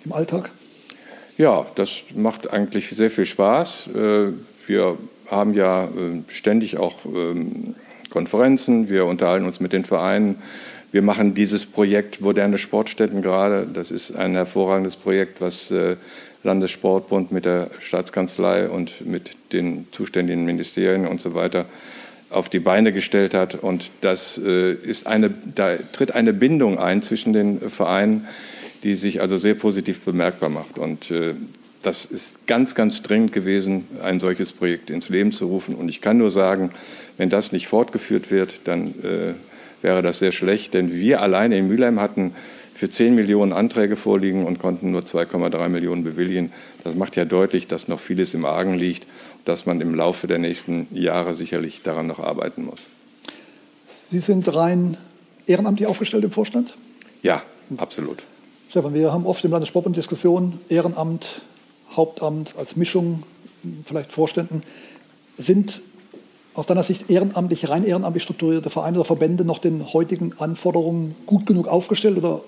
[0.04, 0.50] im Alltag?
[1.36, 3.88] Ja, das macht eigentlich sehr viel Spaß.
[3.88, 4.28] Äh,
[4.66, 4.96] wir
[5.28, 5.88] haben ja äh,
[6.28, 7.74] ständig auch ähm,
[8.10, 10.36] Konferenzen, wir unterhalten uns mit den Vereinen.
[10.92, 13.66] Wir machen dieses Projekt Moderne Sportstätten gerade.
[13.66, 15.96] Das ist ein hervorragendes Projekt, was äh,
[16.44, 21.66] Landessportbund mit der Staatskanzlei und mit den zuständigen Ministerien und so weiter
[22.30, 23.54] auf die Beine gestellt hat.
[23.54, 28.26] Und das äh, ist eine, da tritt eine Bindung ein zwischen den Vereinen,
[28.82, 30.78] die sich also sehr positiv bemerkbar macht.
[30.78, 31.34] Und äh,
[31.82, 35.74] das ist ganz, ganz dringend gewesen, ein solches Projekt ins Leben zu rufen.
[35.74, 36.70] Und ich kann nur sagen,
[37.16, 39.34] wenn das nicht fortgeführt wird, dann äh,
[39.82, 40.74] wäre das sehr schlecht.
[40.74, 42.34] Denn wir alleine in Mülheim hatten
[42.74, 46.52] für 10 Millionen Anträge vorliegen und konnten nur 2,3 Millionen bewilligen.
[46.82, 49.06] Das macht ja deutlich, dass noch vieles im Argen liegt,
[49.44, 52.80] dass man im Laufe der nächsten Jahre sicherlich daran noch arbeiten muss.
[54.10, 54.96] Sie sind rein
[55.46, 56.74] ehrenamtlich aufgestellt im Vorstand?
[57.22, 57.42] Ja,
[57.76, 58.22] absolut.
[58.68, 61.40] Stefan, wir haben oft im Landessportbund Diskussionen, Ehrenamt,
[61.94, 63.22] Hauptamt als Mischung,
[63.84, 64.62] vielleicht Vorständen.
[65.38, 65.80] Sind
[66.54, 71.46] aus deiner Sicht ehrenamtlich, rein ehrenamtlich strukturierte Vereine oder Verbände noch den heutigen Anforderungen gut
[71.46, 72.40] genug aufgestellt oder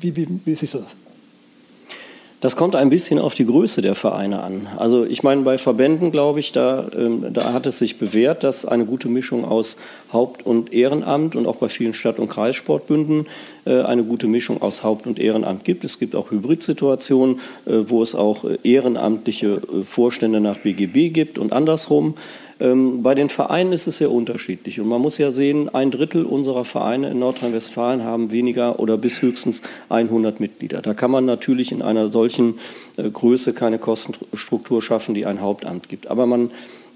[0.00, 0.96] wie, wie, wie siehst du das?
[2.40, 4.68] Das kommt ein bisschen auf die Größe der Vereine an.
[4.76, 8.64] Also ich meine, bei Verbänden, glaube ich, da, ähm, da hat es sich bewährt, dass
[8.64, 9.76] eine gute Mischung aus
[10.12, 13.26] Haupt- und Ehrenamt und auch bei vielen Stadt- und Kreissportbünden
[13.64, 15.84] äh, eine gute Mischung aus Haupt- und Ehrenamt gibt.
[15.84, 21.40] Es gibt auch Hybridsituationen, äh, wo es auch äh, ehrenamtliche äh, Vorstände nach BGB gibt
[21.40, 22.14] und andersrum.
[22.60, 24.80] Ähm, bei den Vereinen ist es sehr unterschiedlich.
[24.80, 29.22] Und man muss ja sehen, ein Drittel unserer Vereine in Nordrhein-Westfalen haben weniger oder bis
[29.22, 30.82] höchstens 100 Mitglieder.
[30.82, 32.58] Da kann man natürlich in einer solchen
[32.96, 36.08] äh, Größe keine Kostenstruktur schaffen, die ein Hauptamt gibt.
[36.08, 36.50] Aber man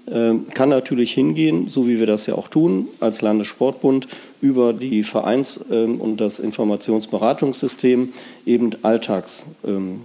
[0.05, 4.07] kann natürlich hingehen, so wie wir das ja auch tun, als Landessportbund
[4.41, 8.11] über die Vereins- ähm, und das Informationsberatungssystem
[8.45, 10.01] eben Alltagstipps ähm,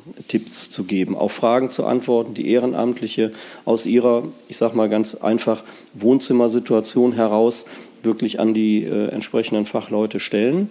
[0.47, 3.33] zu geben, auf Fragen zu antworten, die Ehrenamtliche
[3.65, 7.65] aus ihrer, ich sage mal ganz einfach, Wohnzimmersituation heraus
[8.05, 10.69] wirklich an die äh, entsprechenden Fachleute stellen.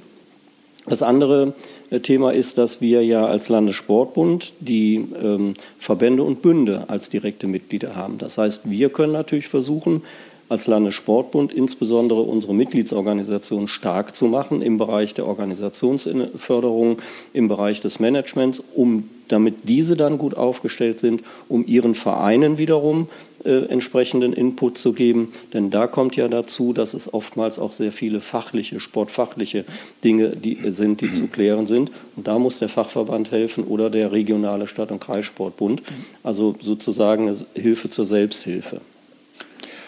[0.87, 1.53] Das andere
[1.89, 7.47] äh, Thema ist, dass wir ja als Landessportbund die ähm, Verbände und Bünde als direkte
[7.47, 8.17] Mitglieder haben.
[8.17, 10.01] Das heißt, wir können natürlich versuchen,
[10.49, 16.99] als Landessportbund insbesondere unsere Mitgliedsorganisation stark zu machen im Bereich der Organisationsförderung,
[17.33, 23.09] im Bereich des Managements, um damit diese dann gut aufgestellt sind, um ihren Vereinen wiederum
[23.43, 25.31] äh, entsprechenden Input zu geben.
[25.53, 29.65] Denn da kommt ja dazu, dass es oftmals auch sehr viele fachliche, sportfachliche
[30.03, 31.91] Dinge die, sind, die zu klären sind.
[32.15, 35.83] Und da muss der Fachverband helfen oder der regionale Stadt- und Kreissportbund.
[36.23, 38.81] Also sozusagen eine Hilfe zur Selbsthilfe.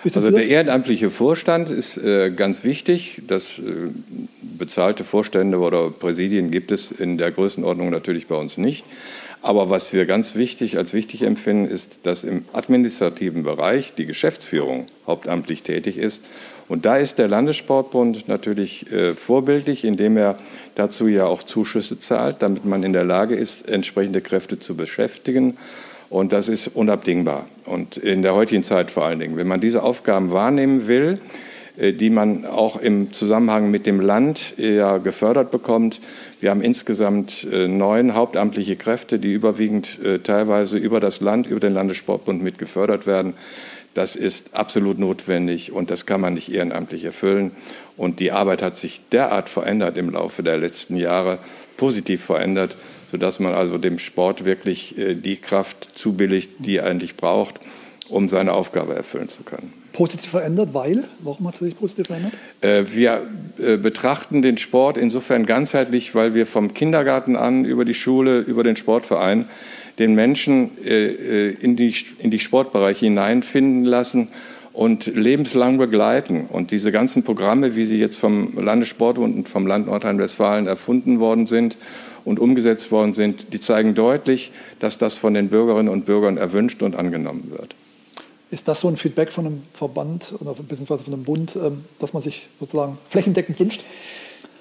[0.04, 3.22] Also der ehrenamtliche Vorstand ist äh, ganz wichtig.
[3.28, 3.90] Das äh,
[4.58, 8.86] bezahlte Vorstände oder Präsidien gibt es in der Größenordnung natürlich bei uns nicht.
[9.42, 14.86] Aber was wir ganz wichtig als wichtig empfinden, ist, dass im administrativen Bereich die Geschäftsführung
[15.08, 16.26] hauptamtlich tätig ist.
[16.68, 20.38] Und da ist der Landessportbund natürlich äh, vorbildlich, indem er
[20.76, 25.58] dazu ja auch Zuschüsse zahlt, damit man in der Lage ist, entsprechende Kräfte zu beschäftigen.
[26.10, 27.48] Und das ist unabdingbar.
[27.66, 29.38] Und in der heutigen Zeit vor allen Dingen.
[29.38, 31.20] Wenn man diese Aufgaben wahrnehmen will,
[31.80, 36.02] die man auch im Zusammenhang mit dem Land ja gefördert bekommt.
[36.42, 41.60] Wir haben insgesamt äh, neun hauptamtliche Kräfte, die überwiegend äh, teilweise über das Land, über
[41.60, 43.34] den Landessportbund mit gefördert werden.
[43.94, 47.52] Das ist absolut notwendig und das kann man nicht ehrenamtlich erfüllen.
[47.98, 51.40] Und die Arbeit hat sich derart verändert im Laufe der letzten Jahre,
[51.76, 52.76] positiv verändert,
[53.10, 57.56] sodass man also dem Sport wirklich die Kraft zubilligt, die er eigentlich braucht,
[58.10, 61.04] um seine Aufgabe erfüllen zu können positiv verändert, weil?
[61.24, 62.32] Warum hat es sich positiv verändert?
[62.62, 63.22] Äh, wir
[63.58, 68.64] äh, betrachten den Sport insofern ganzheitlich, weil wir vom Kindergarten an über die Schule, über
[68.64, 69.44] den Sportverein
[70.00, 74.30] den Menschen äh, in, die, in die Sportbereiche hineinfinden lassen
[74.72, 76.46] und lebenslang begleiten.
[76.48, 81.46] Und diese ganzen Programme, wie sie jetzt vom Landessportbund und vom Land Nordrhein-Westfalen erfunden worden
[81.46, 81.78] sind
[82.24, 86.82] und umgesetzt worden sind, die zeigen deutlich, dass das von den Bürgerinnen und Bürgern erwünscht
[86.84, 87.76] und angenommen wird.
[88.52, 92.14] Ist das so ein Feedback von einem Verband oder beziehungsweise von einem Bund, ähm, dass
[92.14, 93.84] man sich sozusagen flächendeckend wünscht?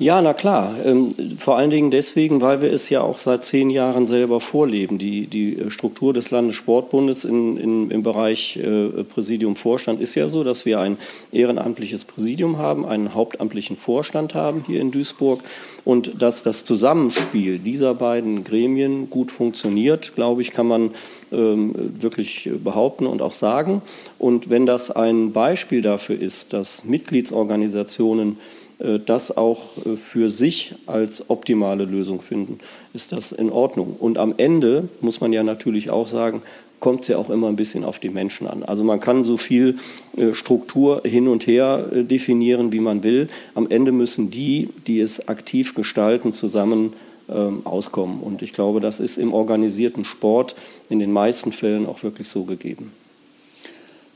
[0.00, 0.76] Ja, na klar.
[0.84, 4.96] Ähm, vor allen Dingen deswegen, weil wir es ja auch seit zehn Jahren selber vorleben.
[4.96, 10.44] Die, die Struktur des Landessportbundes in, in, im Bereich äh, Präsidium Vorstand ist ja so,
[10.44, 10.98] dass wir ein
[11.32, 15.42] ehrenamtliches Präsidium haben, einen hauptamtlichen Vorstand haben hier in Duisburg
[15.84, 20.90] und dass das Zusammenspiel dieser beiden Gremien gut funktioniert, glaube ich, kann man
[21.32, 23.82] ähm, wirklich behaupten und auch sagen.
[24.20, 30.74] Und wenn das ein Beispiel dafür ist, dass Mitgliedsorganisationen äh, das auch äh, für sich
[30.86, 32.60] als optimale Lösung finden,
[32.94, 33.96] ist das in Ordnung.
[33.98, 36.42] Und am Ende muss man ja natürlich auch sagen,
[36.80, 38.62] kommt es ja auch immer ein bisschen auf die Menschen an.
[38.62, 39.78] Also man kann so viel
[40.16, 43.28] äh, Struktur hin und her äh, definieren, wie man will.
[43.54, 46.92] Am Ende müssen die, die es aktiv gestalten, zusammen
[47.28, 48.20] ähm, auskommen.
[48.20, 50.54] Und ich glaube, das ist im organisierten Sport
[50.88, 52.92] in den meisten Fällen auch wirklich so gegeben.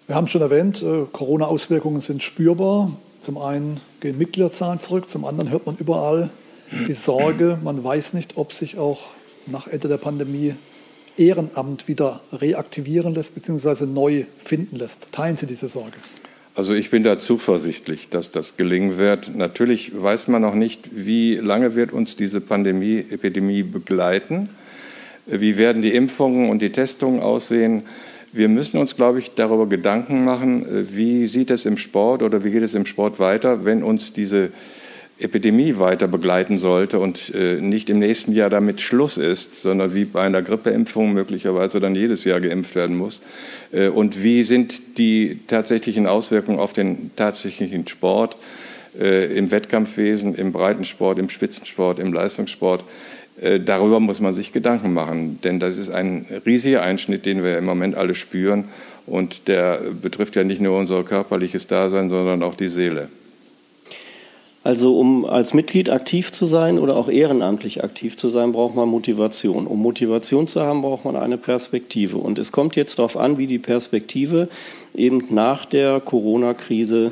[0.07, 2.92] Wir haben schon erwähnt, äh, Corona-Auswirkungen sind spürbar.
[3.20, 6.28] Zum einen gehen Mitgliederzahlen zurück, zum anderen hört man überall
[6.88, 9.04] die Sorge, man weiß nicht, ob sich auch
[9.46, 10.54] nach Ende der Pandemie
[11.16, 13.86] Ehrenamt wieder reaktivieren lässt bzw.
[13.86, 15.12] neu finden lässt.
[15.12, 15.92] Teilen Sie diese Sorge?
[16.54, 19.36] Also ich bin da zuversichtlich, dass das gelingen wird.
[19.36, 24.48] Natürlich weiß man noch nicht, wie lange wird uns diese Pandemie, Epidemie begleiten.
[25.26, 27.82] Wie werden die Impfungen und die Testungen aussehen?
[28.33, 32.51] Wir müssen uns, glaube ich, darüber Gedanken machen, wie sieht es im Sport oder wie
[32.51, 34.51] geht es im Sport weiter, wenn uns diese
[35.23, 40.05] Epidemie weiter begleiten sollte und äh, nicht im nächsten Jahr damit Schluss ist, sondern wie
[40.05, 43.21] bei einer Grippeimpfung möglicherweise dann jedes Jahr geimpft werden muss.
[43.71, 48.37] Äh, und wie sind die tatsächlichen Auswirkungen auf den tatsächlichen Sport
[48.99, 52.83] äh, im Wettkampfwesen, im Breitensport, im Spitzensport, im Leistungssport?
[53.64, 57.64] Darüber muss man sich Gedanken machen, denn das ist ein riesiger Einschnitt, den wir im
[57.64, 58.64] Moment alle spüren.
[59.07, 63.09] Und der betrifft ja nicht nur unser körperliches Dasein, sondern auch die Seele.
[64.64, 68.88] Also um als Mitglied aktiv zu sein oder auch ehrenamtlich aktiv zu sein, braucht man
[68.88, 69.66] Motivation.
[69.66, 72.18] Um Motivation zu haben, braucht man eine Perspektive.
[72.18, 74.49] Und es kommt jetzt darauf an, wie die Perspektive
[74.95, 77.11] eben nach der Corona-Krise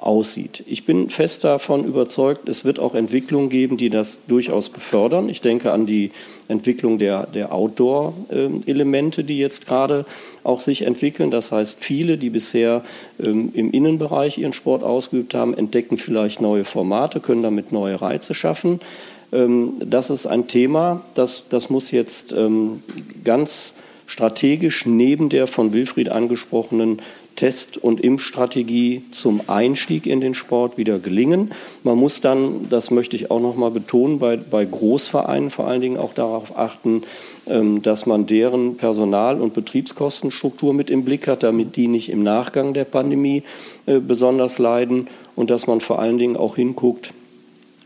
[0.00, 0.64] aussieht.
[0.66, 5.28] Ich bin fest davon überzeugt, es wird auch Entwicklungen geben, die das durchaus befördern.
[5.28, 6.10] Ich denke an die
[6.48, 10.06] Entwicklung der, der Outdoor-Elemente, die jetzt gerade
[10.42, 11.30] auch sich entwickeln.
[11.30, 12.82] Das heißt, viele, die bisher
[13.22, 18.34] ähm, im Innenbereich ihren Sport ausgeübt haben, entdecken vielleicht neue Formate, können damit neue Reize
[18.34, 18.80] schaffen.
[19.32, 22.82] Ähm, das ist ein Thema, das, das muss jetzt ähm,
[23.22, 23.74] ganz
[24.06, 27.00] strategisch neben der von Wilfried angesprochenen
[27.40, 31.52] Test- und Impfstrategie zum Einstieg in den Sport wieder gelingen.
[31.84, 35.80] Man muss dann, das möchte ich auch noch mal betonen, bei, bei Großvereinen vor allen
[35.80, 37.02] Dingen auch darauf achten,
[37.46, 42.22] ähm, dass man deren Personal- und Betriebskostenstruktur mit im Blick hat, damit die nicht im
[42.22, 43.42] Nachgang der Pandemie
[43.86, 47.14] äh, besonders leiden und dass man vor allen Dingen auch hinguckt,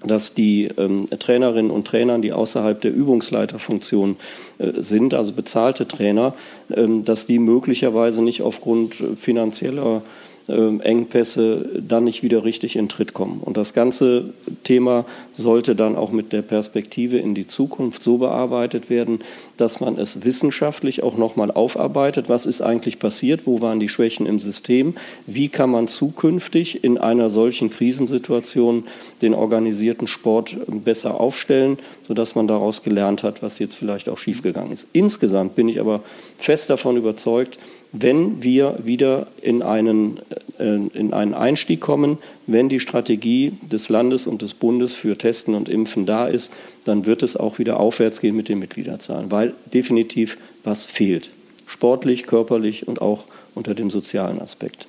[0.07, 4.17] dass die ähm, Trainerinnen und Trainer, die außerhalb der Übungsleiterfunktion
[4.59, 6.35] äh, sind, also bezahlte Trainer,
[6.75, 10.03] ähm, dass die möglicherweise nicht aufgrund finanzieller
[10.49, 13.41] äh, Engpässe dann nicht wieder richtig in Tritt kommen.
[13.41, 14.35] Und das ganze
[14.65, 15.05] Thema
[15.37, 19.21] sollte dann auch mit der Perspektive in die Zukunft so bearbeitet werden,
[19.57, 22.29] dass man es wissenschaftlich auch nochmal aufarbeitet.
[22.29, 23.47] Was ist eigentlich passiert?
[23.47, 24.95] Wo waren die Schwächen im System?
[25.27, 28.85] Wie kann man zukünftig in einer solchen Krisensituation
[29.23, 34.73] den organisierten Sport besser aufstellen, sodass man daraus gelernt hat, was jetzt vielleicht auch schiefgegangen
[34.73, 34.87] ist.
[34.93, 36.01] Insgesamt bin ich aber
[36.39, 37.59] fest davon überzeugt,
[37.93, 40.19] wenn wir wieder in einen,
[40.59, 45.55] äh, in einen Einstieg kommen, wenn die Strategie des Landes und des Bundes für Testen
[45.55, 46.51] und Impfen da ist,
[46.85, 51.31] dann wird es auch wieder aufwärts gehen mit den Mitgliederzahlen, weil definitiv was fehlt.
[51.67, 54.87] Sportlich, körperlich und auch unter dem sozialen Aspekt.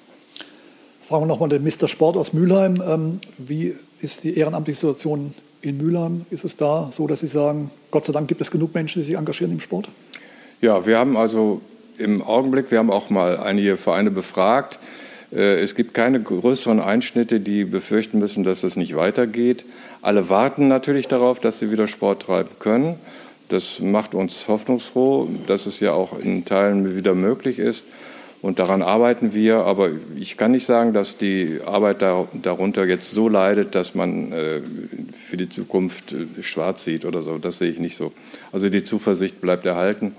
[1.01, 1.87] Fragen wir nochmal den Mr.
[1.87, 2.81] Sport aus Mülheim.
[2.85, 6.25] Ähm, wie ist die ehrenamtliche Situation in Mülheim?
[6.31, 9.05] Ist es da so, dass Sie sagen, Gott sei Dank gibt es genug Menschen, die
[9.05, 9.87] sich engagieren im Sport?
[10.61, 11.61] Ja, wir haben also
[11.97, 14.79] im Augenblick, wir haben auch mal einige Vereine befragt,
[15.31, 19.65] es gibt keine größeren Einschnitte, die befürchten müssen, dass es nicht weitergeht.
[20.01, 22.95] Alle warten natürlich darauf, dass sie wieder Sport treiben können.
[23.49, 27.85] Das macht uns hoffnungsfroh, dass es ja auch in Teilen wieder möglich ist.
[28.41, 29.57] Und daran arbeiten wir.
[29.65, 34.61] Aber ich kann nicht sagen, dass die Arbeit darunter jetzt so leidet, dass man äh,
[35.27, 37.39] für die Zukunft äh, schwarz sieht oder so.
[37.39, 38.11] Das sehe ich nicht so.
[38.51, 40.15] Also die Zuversicht bleibt erhalten.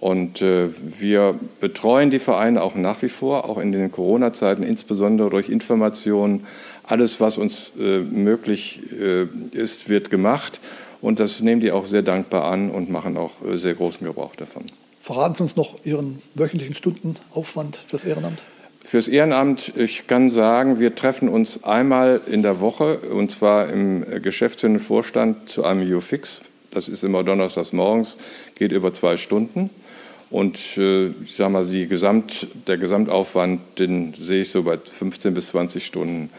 [0.00, 5.30] Und äh, wir betreuen die Vereine auch nach wie vor, auch in den Corona-Zeiten, insbesondere
[5.30, 6.46] durch Informationen.
[6.84, 10.60] Alles, was uns äh, möglich äh, ist, wird gemacht.
[11.00, 14.36] Und das nehmen die auch sehr dankbar an und machen auch äh, sehr großen Gebrauch
[14.36, 14.64] davon.
[15.00, 18.40] Verraten Sie uns noch Ihren wöchentlichen Stundenaufwand fürs Ehrenamt?
[18.84, 24.02] Fürs Ehrenamt, ich kann sagen, wir treffen uns einmal in der Woche, und zwar im
[24.02, 26.40] äh, geschäftsführenden Vorstand zu einem UFix.
[26.70, 28.18] Das ist immer donnerstags morgens,
[28.54, 29.70] geht über zwei Stunden.
[30.30, 35.48] Und äh, ich sage mal, Gesamt, der Gesamtaufwand, den sehe ich so bei 15 bis
[35.48, 36.30] 20 Stunden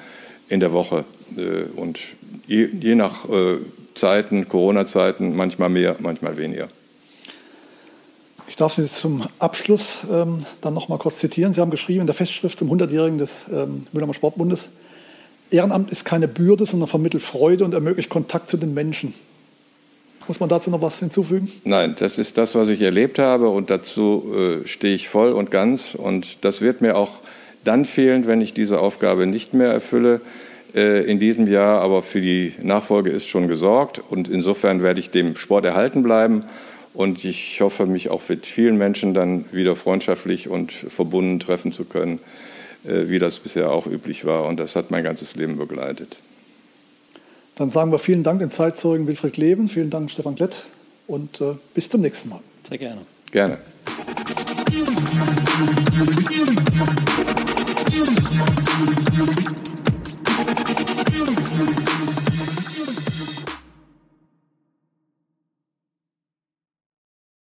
[0.48, 1.06] in der Woche.
[1.36, 2.00] Äh, und
[2.48, 3.58] je, je nach äh,
[3.96, 6.68] Zeiten, Corona-Zeiten, manchmal mehr, manchmal weniger.
[8.48, 11.54] Ich darf Sie zum Abschluss ähm, dann noch mal kurz zitieren.
[11.54, 14.70] Sie haben geschrieben in der Festschrift zum 100-Jährigen des ähm, Mülheimer Sportbundes,
[15.52, 19.14] Ehrenamt ist keine Bürde, sondern vermittelt Freude und ermöglicht Kontakt zu den Menschen.
[20.30, 21.52] Muss man dazu noch was hinzufügen?
[21.64, 25.50] Nein, das ist das, was ich erlebt habe und dazu äh, stehe ich voll und
[25.50, 25.96] ganz.
[25.96, 27.18] Und das wird mir auch
[27.64, 30.22] dann fehlen, wenn ich diese Aufgabe nicht mehr erfülle
[30.76, 31.82] äh, in diesem Jahr.
[31.82, 36.44] Aber für die Nachfolge ist schon gesorgt und insofern werde ich dem Sport erhalten bleiben.
[36.94, 41.86] Und ich hoffe, mich auch mit vielen Menschen dann wieder freundschaftlich und verbunden treffen zu
[41.86, 42.20] können,
[42.86, 44.46] äh, wie das bisher auch üblich war.
[44.46, 46.20] Und das hat mein ganzes Leben begleitet.
[47.60, 50.64] Dann sagen wir vielen Dank dem Zeitzeugen Wilfried Leben, vielen Dank Stefan Klett
[51.08, 52.40] und äh, bis zum nächsten Mal.
[52.70, 53.02] Sehr gerne.
[53.32, 53.58] Gerne.
[61.58, 61.99] Thank